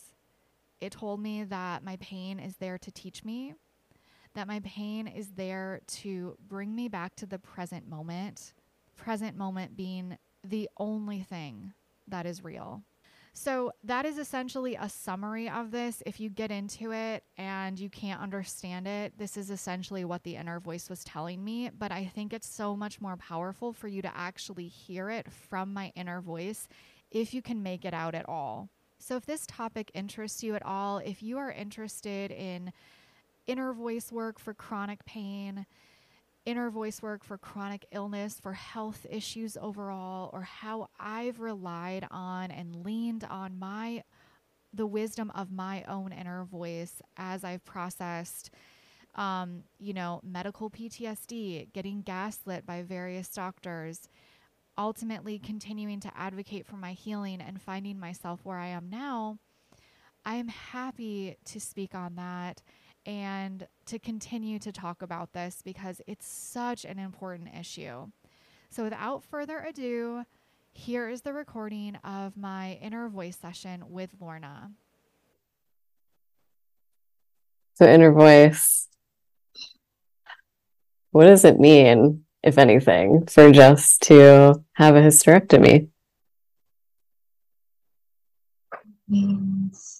It 0.80 0.92
told 0.92 1.20
me 1.20 1.44
that 1.46 1.84
my 1.84 1.96
pain 1.98 2.39
is 2.39 2.58
there 2.58 2.77
to 2.77 2.92
teach 2.92 3.24
me, 3.24 3.56
that 4.38 4.48
my 4.48 4.60
pain 4.60 5.08
is 5.08 5.29
there 5.32 5.82
to 5.88 6.38
bring 6.48 6.75
me 6.75 6.88
back 6.88 7.15
to 7.15 7.25
the 7.25 7.39
present 7.39 7.89
moment, 7.89 8.53
present 8.96 9.36
moment 9.36 9.75
being 9.75 10.15
the 10.44 10.70
only 10.77 11.22
thing 11.22 11.74
that 12.08 12.27
is 12.27 12.44
real. 12.44 12.84
So, 13.34 13.72
that 13.84 14.06
is 14.06 14.20
essentially 14.20 14.75
a 14.75 14.89
summary 14.89 15.50
of 15.50 15.72
this. 15.72 16.03
If 16.06 16.20
you 16.20 16.29
get 16.29 16.51
into 16.51 16.91
it 16.91 17.24
and 17.38 17.79
you 17.79 17.89
can't 17.89 18.22
understand 18.22 18.88
it, 18.88 19.17
this 19.17 19.38
is 19.38 19.50
essentially 19.50 20.06
what 20.06 20.24
the 20.24 20.36
inner 20.36 20.60
voice 20.60 20.88
was 20.88 21.03
telling 21.03 21.44
me. 21.44 21.72
But 21.75 21.91
I 21.91 22.06
think 22.06 22.32
it's 22.32 22.48
so 22.48 22.75
much 22.75 23.01
more 23.01 23.17
powerful 23.17 23.74
for 23.74 23.88
you 23.88 24.03
to 24.03 24.17
actually 24.17 24.67
hear 24.67 25.10
it 25.10 25.32
from 25.32 25.74
my 25.74 25.91
inner 25.96 26.22
voice 26.22 26.67
if 27.10 27.34
you 27.34 27.41
can 27.41 27.63
make 27.63 27.86
it 27.86 27.94
out 27.94 28.13
at 28.13 28.29
all. 28.29 28.70
So, 29.00 29.15
if 29.15 29.25
this 29.25 29.46
topic 29.48 29.91
interests 29.94 30.44
you 30.44 30.56
at 30.56 30.65
all, 30.65 31.00
if 31.00 31.22
you 31.24 31.38
are 31.38 31.51
interested 31.51 32.32
in 32.32 32.72
inner 33.48 33.74
voice 33.74 34.12
work 34.12 34.39
for 34.39 34.54
chronic 34.54 35.04
pain, 35.06 35.66
inner 36.46 36.70
voice 36.70 37.01
work 37.01 37.24
for 37.24 37.38
chronic 37.38 37.86
illness, 37.92 38.39
for 38.39 38.54
health 38.54 39.06
issues 39.10 39.58
overall, 39.58 40.30
or 40.34 40.44
how 40.44 40.89
I've 41.00 41.39
relied 41.39 42.08
on 42.12 42.51
and 42.51 42.86
leaned 42.86 43.24
on 43.24 43.58
my 43.58 44.04
the 44.74 44.86
wisdom 44.86 45.32
of 45.34 45.50
my 45.50 45.84
own 45.84 46.12
inner 46.12 46.44
voice 46.44 47.01
as 47.18 47.44
I've 47.44 47.66
processed 47.66 48.51
um, 49.18 49.63
you 49.80 49.94
know, 49.94 50.22
medical 50.24 50.70
PTSD, 50.70 51.74
getting 51.74 52.01
gaslit 52.01 52.66
by 52.66 52.84
various 52.84 53.30
doctors, 53.30 54.08
ultimately 54.77 55.39
continuing 55.39 56.00
to 56.01 56.12
advocate 56.16 56.68
for 56.68 56.75
my 56.77 56.94
healing 56.94 57.42
and 57.42 57.62
finding 57.62 58.00
myself 58.00 58.42
where 58.44 58.60
I 58.60 58.68
am 58.68 58.89
now, 58.89 59.39
I 60.24 60.36
am 60.36 60.50
happy 60.50 61.38
to 61.46 61.60
speak 61.60 61.96
on 61.96 62.16
that 62.16 62.62
and 63.08 63.66
to 63.86 63.98
continue 63.98 64.60
to 64.60 64.72
talk 64.72 65.02
about 65.02 65.32
this 65.34 65.62
because 65.64 66.02
it's 66.06 66.28
such 66.28 66.84
an 66.86 67.00
important 67.00 67.50
issue. 67.58 68.08
So, 68.70 68.84
without 68.84 69.24
further 69.24 69.60
ado, 69.60 70.26
here 70.74 71.10
is 71.10 71.22
the 71.22 71.34
recording 71.34 71.96
of 72.04 72.36
my 72.36 72.74
inner 72.82 73.08
voice 73.08 73.38
session 73.38 73.86
with 73.88 74.12
Lorna. 74.20 74.72
So, 77.76 77.88
inner 77.88 78.12
voice, 78.12 78.90
what 81.12 81.26
does 81.26 81.46
it 81.46 81.60
mean, 81.60 82.26
if 82.44 82.58
anything, 82.58 83.26
for 83.28 83.52
Jess 83.52 83.98
to 84.00 84.62
have 84.74 84.96
a 84.96 85.02
hysterectomy? 85.02 85.88
means 89.08 89.97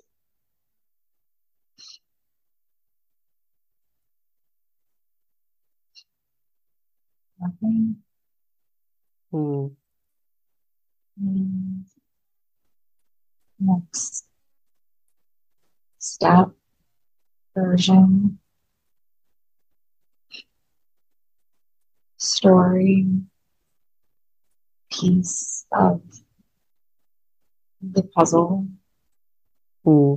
nothing 7.48 7.96
Hmm. 9.32 9.68
means 11.18 11.94
next. 13.60 14.26
Step 16.00 16.52
version. 17.56 18.40
Story. 22.18 23.08
Piece 24.92 25.66
of 25.72 26.02
the 27.82 28.04
puzzle. 28.04 28.68
Hmm. 29.84 30.16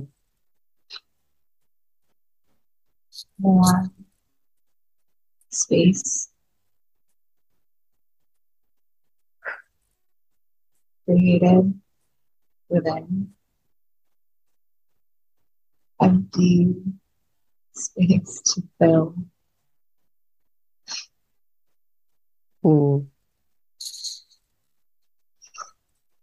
more 3.37 3.89
space 5.49 6.30
created 11.11 11.79
within. 12.69 13.33
Empty 16.01 16.75
space 17.73 18.41
to 18.41 18.63
fill. 18.79 19.15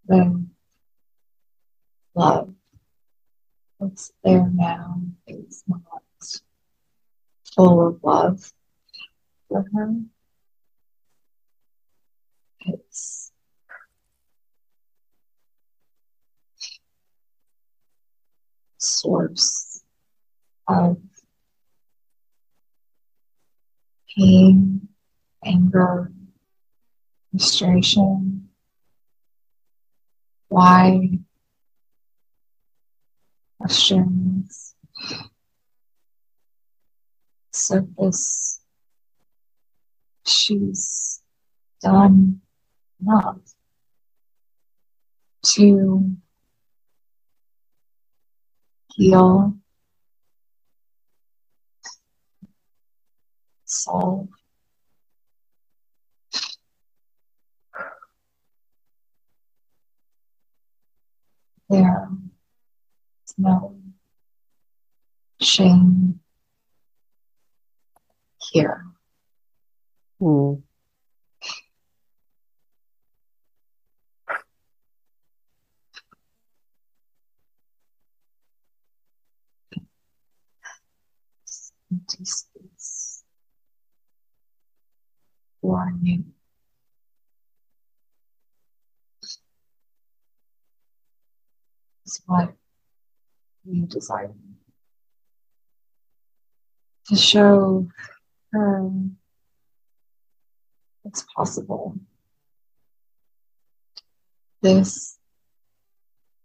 The 0.07 0.47
love. 2.15 2.55
What's 3.77 4.13
there 4.25 4.51
now. 4.53 5.03
Is 5.27 5.63
not. 5.69 5.83
Full 7.55 7.89
of 7.89 8.01
love 8.03 8.53
for 9.49 9.65
her. 9.75 9.95
It's 12.61 13.28
source 18.79 19.83
of 20.67 20.99
pain, 24.17 24.89
anger, 25.45 26.13
frustration. 27.31 28.49
Why 30.49 31.11
questions 33.61 34.75
surface 37.53 38.61
she's 40.27 41.21
done 41.83 42.41
enough 43.01 43.39
to 45.43 46.17
heal, 48.99 49.55
solve. 53.65 54.29
There 61.71 62.09
is 63.25 63.35
no 63.39 63.77
shame 65.41 66.19
here. 68.51 68.85
Mm. 70.21 70.63
For 85.61 85.93
you. 86.03 86.25
Is 92.07 92.23
what 92.27 92.55
you 93.65 93.87
desire. 93.87 94.33
To 97.09 97.17
show 97.17 97.89
her 98.53 98.91
it's 101.05 101.25
possible. 101.35 101.97
This 104.63 105.19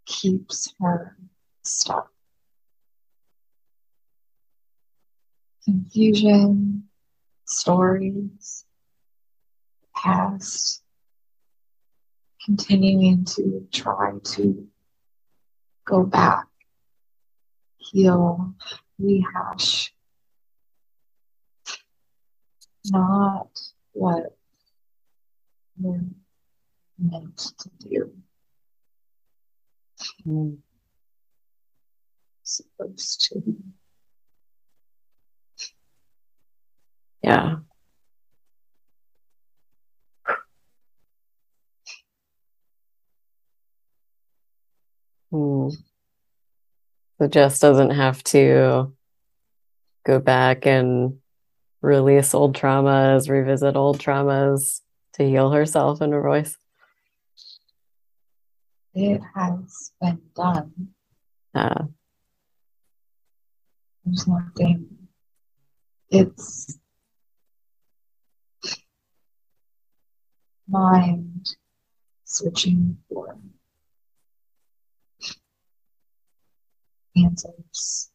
keeps 0.06 0.72
her 0.80 1.16
stuck. 1.62 2.13
Confusion, 5.64 6.88
stories, 7.46 8.66
past, 9.96 10.82
continuing 12.44 13.24
to 13.24 13.66
try 13.72 14.12
to 14.22 14.68
go 15.86 16.04
back, 16.04 16.46
heal, 17.78 18.54
rehash. 18.98 19.94
Not 22.86 23.58
what 23.92 24.36
we're 25.78 26.04
meant 26.98 27.38
to 27.58 27.70
do, 27.78 28.12
Mm. 30.26 30.58
supposed 32.42 33.22
to. 33.32 33.56
Yeah. 37.24 37.56
Hmm. 45.30 45.70
So 47.18 47.28
Jess 47.28 47.60
doesn't 47.60 47.92
have 47.92 48.22
to 48.24 48.92
go 50.04 50.18
back 50.18 50.66
and 50.66 51.20
release 51.80 52.34
old 52.34 52.54
traumas, 52.54 53.30
revisit 53.30 53.74
old 53.74 54.00
traumas 54.00 54.82
to 55.14 55.24
heal 55.26 55.50
herself 55.50 56.02
inner 56.02 56.20
voice. 56.20 56.58
It 58.92 59.22
has 59.34 59.92
been 59.98 60.20
done. 60.36 60.90
Uh, 61.54 61.84
There's 64.04 64.28
nothing. 64.28 65.08
It's 66.10 66.78
mind 70.68 71.48
searching 72.24 72.98
for 73.08 73.36
answers. 77.16 78.10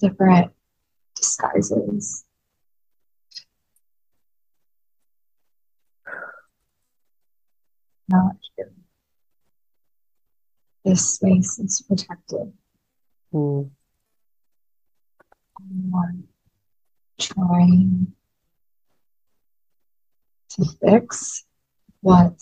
Different 0.00 0.52
disguises. 1.16 2.24
Not 8.08 8.36
here. 8.56 8.72
This 10.84 11.14
space 11.14 11.58
is 11.58 11.82
protected. 11.86 12.52
hmm. 13.32 13.62
Trying 17.20 18.14
to 20.50 20.64
fix 20.80 21.44
what 22.00 22.32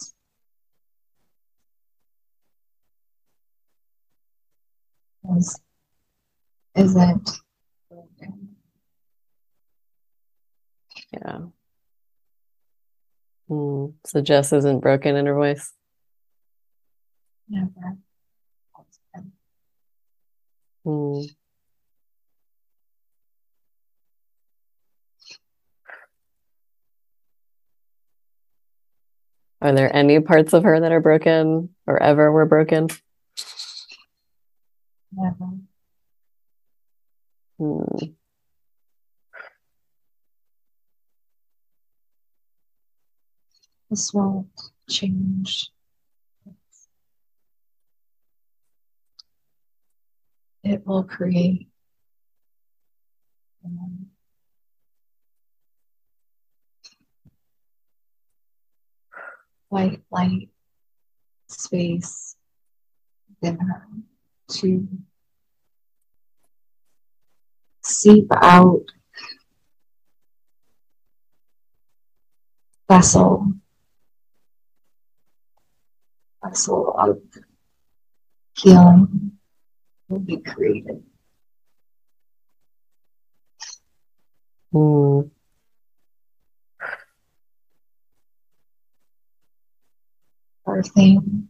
is 5.37 5.61
isn't 6.76 7.31
broken. 7.90 8.57
Yeah. 11.12 11.38
Hmm. 13.48 13.87
So 14.05 14.20
Jess 14.20 14.52
isn't 14.52 14.81
broken 14.81 15.16
inner 15.16 15.35
voice. 15.35 15.72
Never 17.48 17.96
has 20.85 21.36
Are 29.61 29.73
there 29.73 29.95
any 29.95 30.21
parts 30.21 30.53
of 30.53 30.64
her 30.64 30.79
that 30.79 30.92
are 30.92 31.01
broken 31.01 31.71
or 31.87 32.03
ever 32.03 32.31
were 32.31 32.47
broken? 32.47 32.88
Never. 35.12 35.51
Hmm. 37.59 38.07
This 43.88 44.12
won't 44.12 44.49
change. 44.90 45.71
It 50.64 50.85
will 50.85 51.05
create 51.05 51.69
um, 53.64 54.07
white 59.76 60.00
light 60.10 60.48
space 61.48 62.34
within 63.28 63.58
her 63.58 63.86
to 64.48 64.88
seep 67.84 68.26
out 68.32 68.86
vessel 72.88 73.52
vessel 76.42 76.94
of 76.98 77.20
healing 78.56 79.32
will 80.08 80.20
be 80.20 80.38
created. 80.38 81.02
Hmm. 84.72 85.36
Birthing 90.76 91.48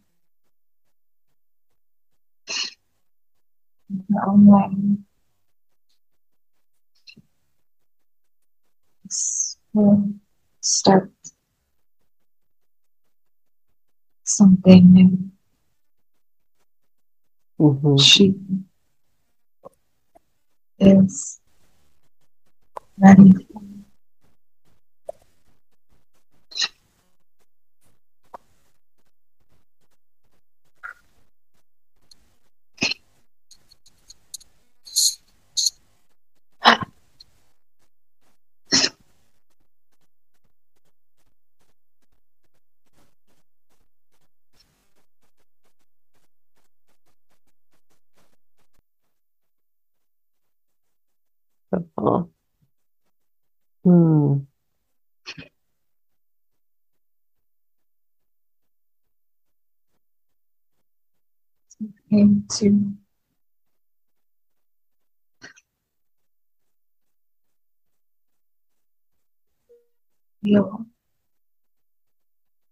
in 3.91 4.05
her 4.15 4.29
own 4.31 4.47
way. 4.47 4.99
This 9.03 9.57
will 9.75 10.13
start 10.61 11.11
something 14.23 14.93
new. 14.93 15.31
Mhm. 17.59 18.01
She 18.01 18.35
is 20.79 21.41
ready 22.99 23.33
for 23.33 23.63
Beautiful. 51.71 52.31
Hmm. 62.11 62.36
Feel 62.49 62.97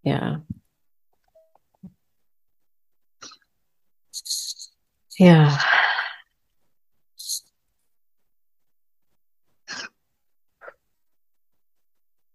Yeah. 0.03 0.37
Yeah. 5.19 5.59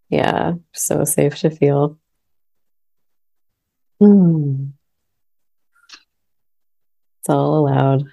Yeah, 0.10 0.56
so 0.74 1.04
safe 1.04 1.36
to 1.40 1.50
feel. 1.52 2.00
Hmm. 4.00 4.49
All 7.30 7.60
allowed. 7.60 8.04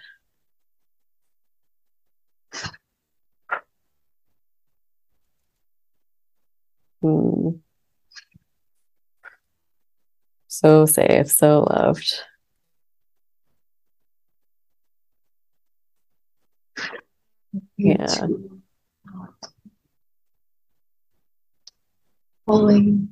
Hmm. 7.02 7.48
So 10.48 10.86
safe, 10.86 11.30
so 11.30 11.66
loved. 11.70 12.22
Yeah. 17.78 18.26
fully 22.46 23.08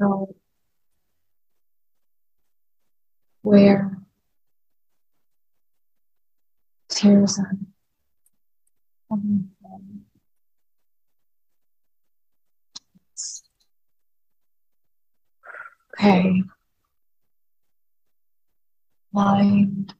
know 0.00 0.34
where 3.42 3.98
tears 6.88 7.38
are 7.38 7.52
coming 9.08 9.50
from. 9.60 10.00
Okay. 16.00 16.42
Mind 19.12 19.94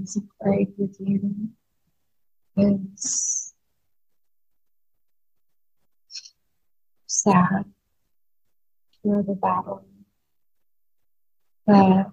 is 0.00 0.16
afraid 0.16 0.72
with 0.76 0.96
you 0.98 1.50
is 2.56 3.54
sad 7.06 7.64
for 9.04 9.22
the 9.22 9.34
battle 9.34 9.84
that 11.66 12.10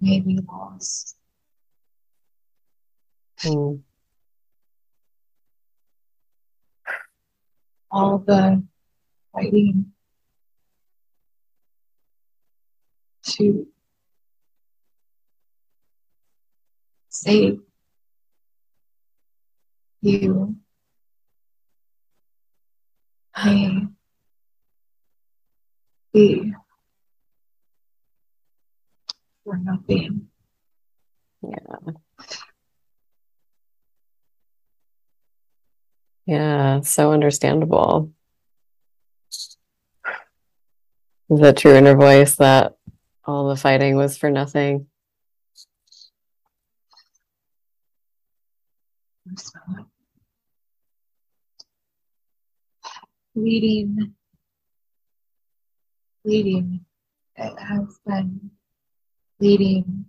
may 0.00 0.18
be 0.18 0.40
lost. 0.46 1.16
Hmm. 3.40 3.76
All 7.92 8.18
the 8.18 8.64
fighting 9.32 9.92
to 13.22 13.66
save 17.08 17.60
you 20.00 20.56
may 23.36 23.94
be 26.12 26.52
for 29.44 29.56
nothing. 29.56 30.28
Yeah, 31.42 31.92
Yeah, 36.26 36.80
so 36.80 37.12
understandable. 37.12 38.12
That 41.28 41.56
true 41.56 41.74
inner 41.74 41.96
voice 41.96 42.36
that 42.36 42.76
all 43.24 43.48
the 43.48 43.56
fighting 43.56 43.96
was 43.96 44.16
for 44.16 44.30
nothing? 44.30 44.86
Not 53.34 54.08
leading. 56.24 56.84
It 57.36 57.58
has 57.58 57.98
been 58.06 58.50
leading 59.40 60.06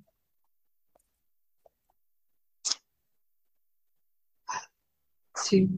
to 5.45 5.69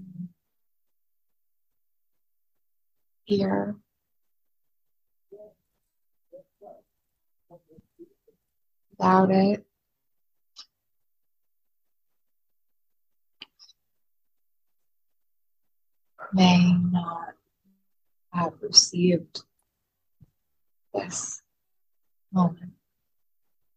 here. 3.25 3.75
Without 8.97 9.31
it, 9.31 9.65
may 16.33 16.73
not 16.91 17.35
have 18.31 18.53
received 18.61 19.43
this 20.95 21.41
moment. 22.31 22.73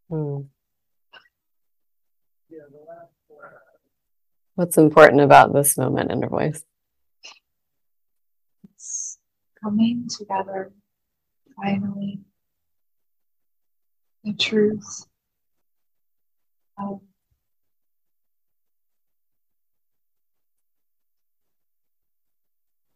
Hmm. 0.08 0.40
What's 4.54 4.78
important 4.78 5.20
about 5.20 5.52
this 5.52 5.76
moment, 5.78 6.10
inner 6.10 6.28
voice? 6.28 6.64
It's 8.64 9.18
coming 9.62 10.08
together 10.08 10.72
finally. 11.56 12.20
The 14.24 14.32
truth 14.34 15.06
of 16.78 17.00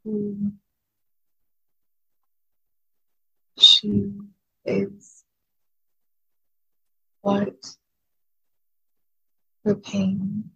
who 0.04 0.52
she 3.82 4.12
is, 4.64 5.24
what 7.22 7.54
the 9.64 9.74
pain 9.74 10.50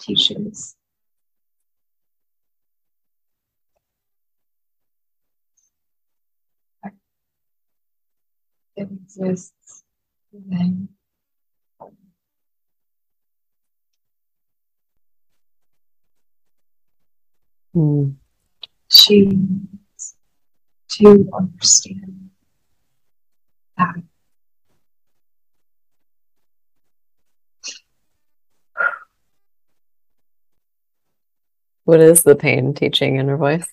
teaches. 0.00 0.74
It 8.76 8.88
exists 8.90 9.84
within 10.32 10.88
Hmm. 17.74 18.10
she 18.90 19.30
to 20.98 21.28
understand 21.32 22.30
that 23.76 23.94
What 31.84 32.00
is 32.00 32.22
the 32.22 32.36
pain 32.36 32.74
teaching 32.74 33.14
in 33.14 33.22
inner 33.22 33.38
voice? 33.38 33.66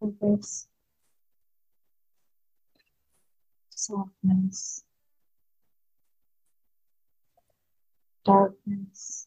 purpose, 0.00 0.66
softness, 3.70 4.84
darkness, 8.24 9.19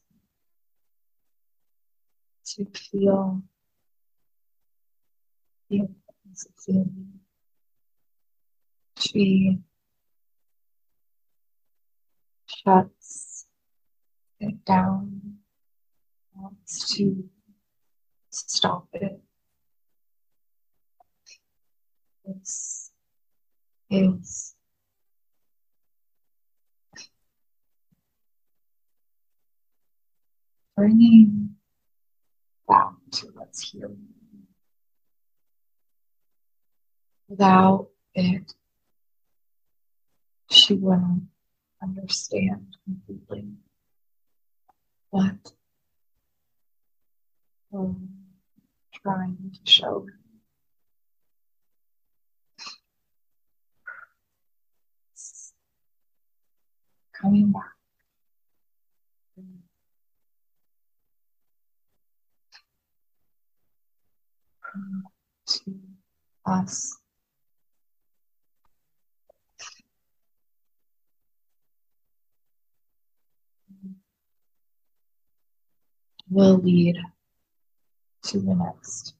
to 2.56 2.66
feel 2.66 3.42
the 5.70 5.78
importance 5.78 6.46
of 6.46 6.63
feeling. 6.63 7.20
She 9.00 9.58
shuts 12.46 13.48
it 14.39 14.63
down, 14.66 15.38
wants 16.36 16.96
to 16.96 17.28
stop 18.30 18.88
it. 18.94 19.20
This 22.26 22.92
is 23.89 24.56
bringing 30.76 31.56
back 32.67 32.93
to. 33.12 33.34
Without 37.28 37.88
it, 38.13 38.54
she 40.52 40.73
wouldn't 40.76 41.23
understand 41.82 42.78
completely 42.86 43.45
what 45.10 45.52
we're 47.71 47.95
trying 48.93 49.38
to 49.54 49.71
show. 49.71 50.06
Coming 57.19 57.52
back. 57.52 57.83
To 65.47 65.75
us. 66.45 66.97
will 76.29 76.57
lead 76.57 76.97
to 78.23 78.39
the 78.39 78.55
next. 78.55 79.13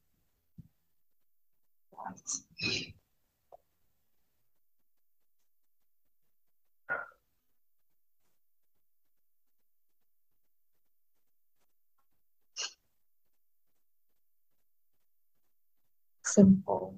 Simple 16.34 16.96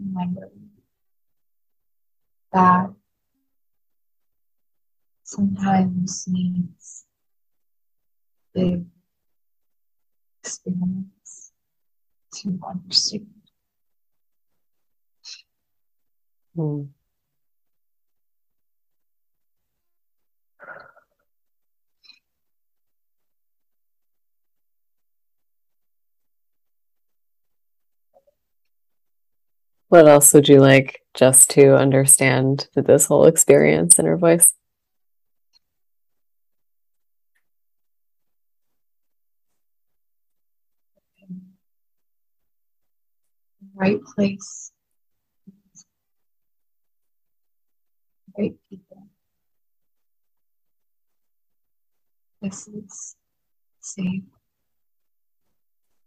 memory 0.00 0.66
that 2.52 2.90
sometimes 5.22 6.26
needs 6.26 7.04
big 8.52 8.84
experience 10.42 11.52
to 12.34 12.58
understand. 12.68 13.28
Hmm. 16.56 16.82
What 29.90 30.06
else 30.06 30.32
would 30.34 30.48
you 30.48 30.60
like 30.60 31.02
Jess 31.14 31.44
to 31.48 31.74
understand 31.76 32.68
this 32.76 33.06
whole 33.06 33.26
experience 33.26 33.98
inner 33.98 34.16
voice? 34.16 34.54
Right 43.74 43.98
place, 44.14 44.70
right 48.38 48.54
people. 48.68 49.08
This 52.40 52.68
is 52.68 53.16
safe. 53.80 54.22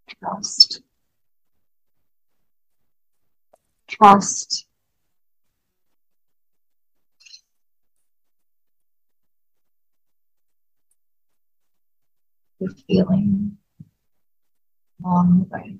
Trust. 0.07 0.81
Trust. 3.93 4.65
The 12.59 12.73
feeling 12.87 13.57
along 15.03 15.47
the 15.49 15.55
way 15.55 15.77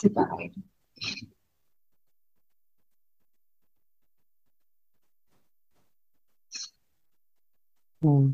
to 0.00 0.08
guide. 0.08 0.54
Hmm. 8.00 8.30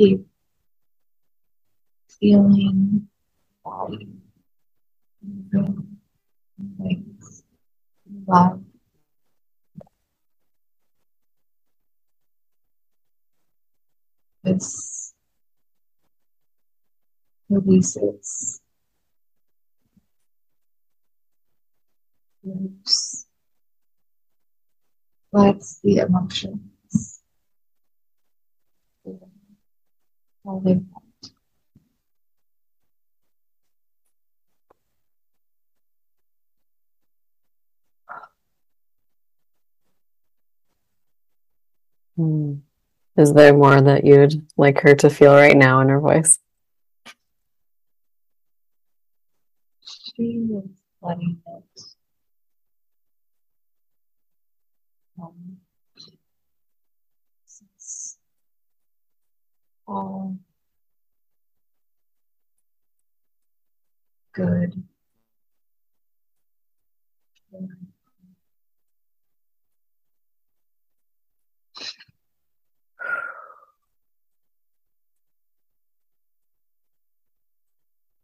Keep 0.00 0.26
feeling 2.08 3.06
body 3.62 4.08
love 8.26 8.62
this 14.42 15.12
releases 17.50 18.62
moves 22.42 23.26
lets 25.30 25.80
the 25.80 25.98
emotions 25.98 26.79
how 30.44 30.62
they 30.64 30.74
want. 30.74 31.04
Hmm. 42.16 42.54
Is 43.16 43.32
there 43.34 43.52
more 43.52 43.80
that 43.80 44.04
you'd 44.04 44.46
like 44.56 44.80
her 44.80 44.94
to 44.96 45.10
feel 45.10 45.34
right 45.34 45.56
now 45.56 45.80
inner 45.82 46.00
voice? 46.00 46.38
She 49.82 50.22
is 50.22 50.64
letting 51.02 51.40
it 51.46 51.82
um, 55.20 55.59
Oh. 59.90 59.94
all 59.94 60.38
good. 64.32 64.82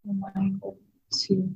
Reminder 0.04 0.70
to? 1.10 1.54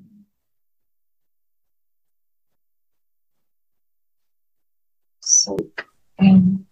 Soak 5.22 5.86
and 6.18 6.66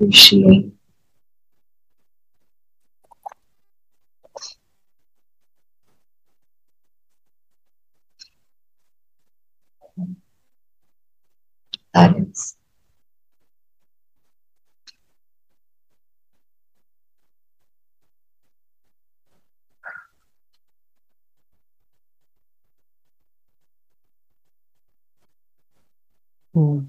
appreciate 0.00 0.72
that 11.94 12.16
is 12.16 12.56
Hmm. 26.54 26.88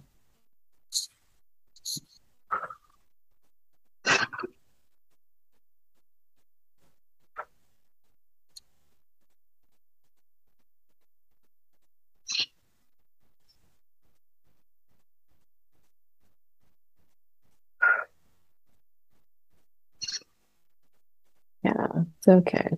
Yeah. 21.76 22.04
it's 22.18 22.28
okay. 22.28 22.70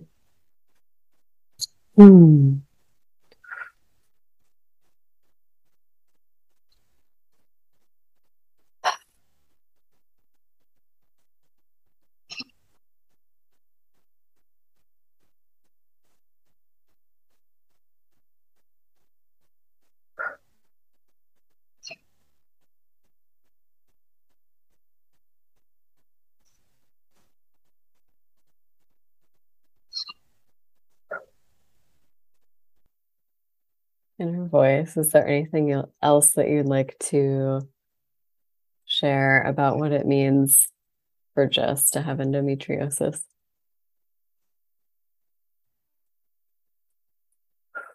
Hmm. 1.96 2.56
Voice. 34.52 34.96
Is 34.96 35.10
there 35.10 35.26
anything 35.26 35.82
else 36.02 36.34
that 36.34 36.48
you'd 36.48 36.66
like 36.66 36.96
to 37.10 37.66
share 38.84 39.42
about 39.42 39.78
what 39.78 39.90
it 39.90 40.06
means 40.06 40.68
for 41.34 41.48
Jess 41.48 41.90
to 41.92 42.02
have 42.02 42.18
endometriosis? 42.18 43.22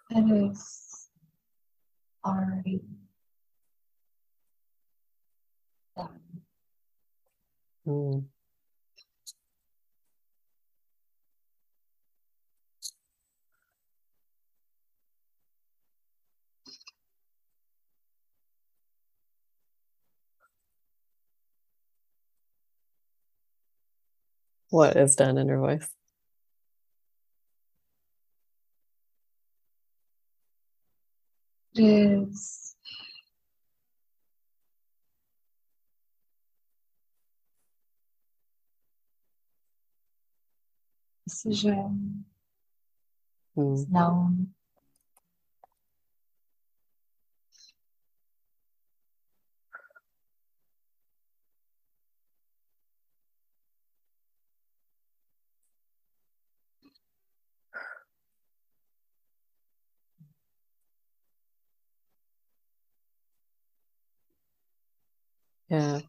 It 0.09 0.51
is 0.51 1.09
already 2.25 2.81
done. 5.95 6.19
Mm. 7.85 8.25
What 24.69 24.97
is 24.97 25.15
done 25.15 25.37
inner 25.37 25.59
voice? 25.59 25.89
It 31.75 31.83
is 31.83 32.75
decision 41.25 42.25
Mm. 43.57 43.73
is 43.73 43.85
Yeah. 65.69 65.99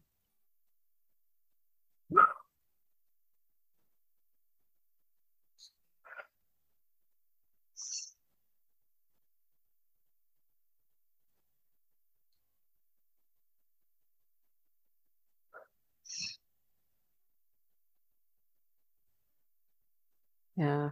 Yeah. 20.55 20.91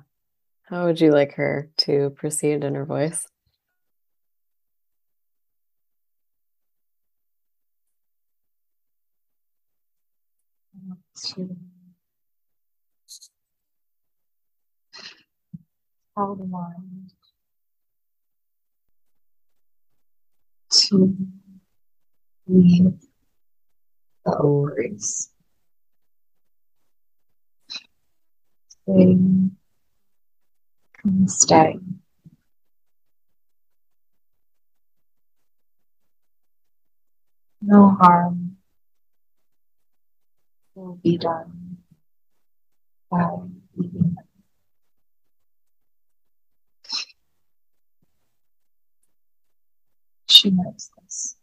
How 0.63 0.86
would 0.86 1.01
you 1.01 1.12
like 1.12 1.34
her 1.36 1.69
to 1.80 2.12
proceed 2.12 2.63
inner 2.63 2.86
voice? 2.86 3.27
To 11.23 11.56
how 16.15 16.36
the 16.36 16.45
mind 16.45 17.12
to 20.69 21.15
leave 22.47 22.93
the 24.25 24.38
ovaries. 24.38 25.30
They 28.86 29.17
can 31.01 31.27
stay. 31.27 31.80
No 37.62 37.89
harm 37.99 38.56
will 40.77 40.99
be 41.03 41.17
done 41.17 41.77
by. 43.09 43.29
She 50.29 50.51
knows 50.51 50.89
this. 51.01 51.35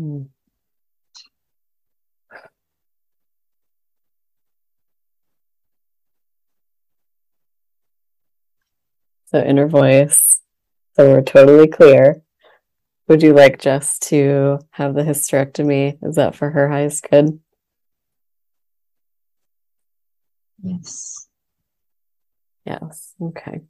Mm. 0.00 0.28
So 9.26 9.38
inner 9.42 9.68
voice. 9.68 10.30
So 10.94 11.12
we're 11.12 11.22
totally 11.22 11.68
clear. 11.68 12.22
Would 13.08 13.22
you 13.22 13.34
like 13.34 13.60
Jess 13.60 13.98
to 14.10 14.58
have 14.70 14.94
the 14.94 15.02
hysterectomy? 15.02 15.98
Is 16.02 16.16
that 16.16 16.34
for 16.34 16.50
her 16.50 16.68
highest 16.68 17.08
good? 17.10 17.40
Yes. 20.62 21.26
Yes. 22.64 23.14
Okay. 23.20 23.60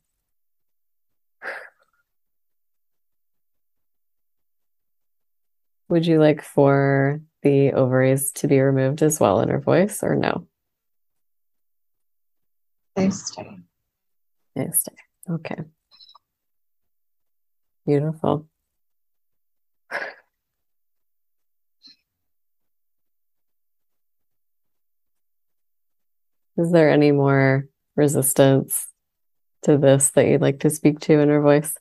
Would 5.91 6.07
you 6.07 6.21
like 6.21 6.41
for 6.41 7.21
the 7.43 7.73
ovaries 7.73 8.31
to 8.37 8.47
be 8.47 8.61
removed 8.61 9.03
as 9.03 9.19
well 9.19 9.41
inner 9.41 9.61
voice 9.61 10.05
or 10.05 10.15
no? 10.15 10.47
They 12.95 13.11
stay. 13.11 13.59
They 14.55 14.69
stay. 14.71 14.95
Okay. 15.29 15.57
Beautiful. 17.85 18.49
Is 26.57 26.71
there 26.71 26.91
any 26.91 27.11
more 27.11 27.67
resistance 27.97 28.87
to 29.63 29.77
this 29.77 30.11
that 30.11 30.29
you'd 30.29 30.41
like 30.41 30.61
to 30.61 30.71
speak 30.71 31.01
to 31.01 31.21
inner 31.21 31.41
voice? 31.41 31.75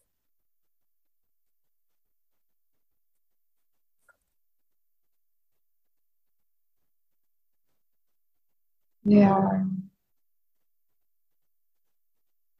Are 9.12 9.66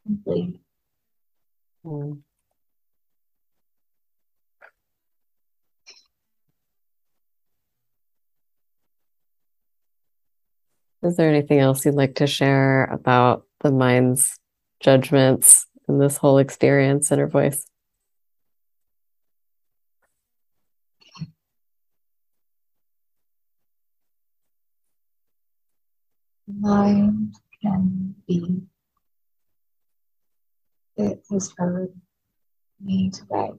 complete. 0.04 0.60
Mm. 1.86 2.22
Is 11.04 11.16
there 11.16 11.30
anything 11.30 11.60
else 11.60 11.86
you'd 11.86 11.96
like 11.96 12.16
to 12.16 12.28
share 12.28 12.86
about 12.86 13.46
the 13.62 13.72
mind's 13.72 14.38
judgments 14.80 15.68
in 15.88 16.00
this 16.00 16.18
whole 16.18 16.40
experience 16.40 17.12
inner 17.12 17.28
voice? 17.28 17.66
Mind 26.60 27.36
can 27.62 28.16
be. 28.28 28.62
It 30.98 31.24
has 31.32 31.54
heard 31.58 31.94
me 32.84 33.10
today. 33.10 33.52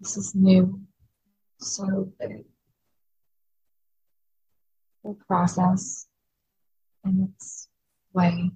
This 0.00 0.16
is 0.16 0.34
new, 0.34 0.80
so 1.58 2.10
big. 2.18 2.44
The 5.04 5.14
process 5.26 6.06
in 7.04 7.28
its 7.34 7.68
way. 8.14 8.50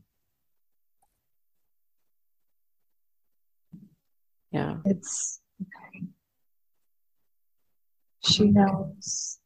Yeah. 4.50 4.76
It's 4.86 5.40
okay. 5.60 6.06
She 8.24 8.44
knows 8.50 9.38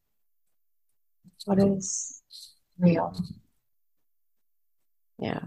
what 1.45 1.59
is 1.59 2.20
real. 2.81 3.13
Yeah. 5.19 5.39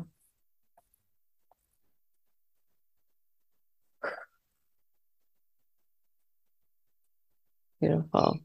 Beautiful. 7.80 8.40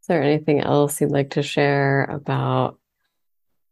Is 0.00 0.08
there 0.08 0.22
anything 0.22 0.60
else 0.60 1.00
you'd 1.00 1.10
like 1.10 1.30
to 1.30 1.42
share 1.42 2.04
about 2.04 2.78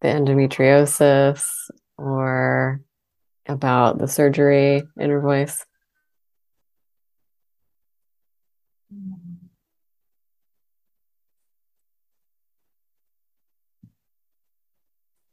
the 0.00 0.08
endometriosis 0.08 1.70
or 1.98 2.80
about 3.46 3.98
the 3.98 4.08
surgery 4.08 4.82
inner 4.98 5.20
voice? 5.20 5.66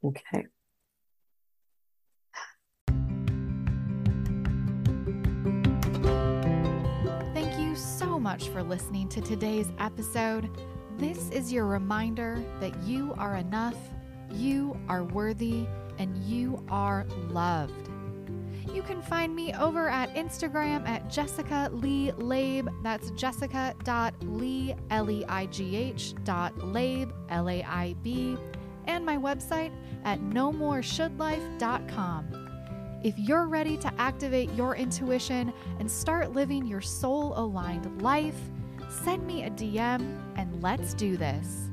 Okay. 0.02 0.46
Thank 7.34 7.58
you 7.58 7.76
so 7.76 8.18
much 8.18 8.48
for 8.48 8.62
listening 8.62 9.08
to 9.10 9.20
today's 9.20 9.70
episode. 9.78 10.48
This 10.96 11.28
is 11.30 11.52
your 11.52 11.66
reminder 11.66 12.42
that 12.60 12.74
you 12.82 13.14
are 13.18 13.36
enough, 13.36 13.76
you 14.30 14.74
are 14.88 15.04
worthy, 15.04 15.66
and 15.98 16.16
you 16.18 16.64
are 16.70 17.06
loved. 17.28 17.90
You 18.72 18.82
can 18.82 19.02
find 19.02 19.34
me 19.34 19.52
over 19.54 19.88
at 19.88 20.14
Instagram 20.14 20.88
at 20.88 21.10
Jessica 21.10 21.68
Leigh 21.72 22.12
Laib. 22.12 22.68
That's 22.82 23.10
jessica.leigh, 23.10 24.76
L 24.90 25.10
E 25.10 25.24
I 25.28 25.46
G 25.46 25.76
H, 25.76 26.14
dot 26.24 26.54
Laib, 26.56 27.12
L 27.28 27.48
A 27.50 27.62
I 27.64 27.94
B, 28.02 28.36
and 28.86 29.04
my 29.04 29.16
website 29.16 29.72
at 30.04 30.20
nomoreshouldlife.com. 30.20 32.50
If 33.02 33.18
you're 33.18 33.46
ready 33.46 33.78
to 33.78 33.90
activate 33.98 34.52
your 34.52 34.76
intuition 34.76 35.52
and 35.78 35.90
start 35.90 36.34
living 36.34 36.66
your 36.66 36.82
soul 36.82 37.32
aligned 37.36 38.02
life, 38.02 38.38
send 38.88 39.26
me 39.26 39.44
a 39.44 39.50
DM 39.50 40.20
and 40.36 40.62
let's 40.62 40.94
do 40.94 41.16
this. 41.16 41.69